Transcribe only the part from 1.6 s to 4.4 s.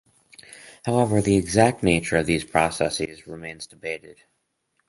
nature of these processes remains debated.